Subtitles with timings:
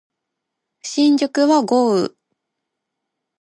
[0.81, 2.15] 新宿は豪雨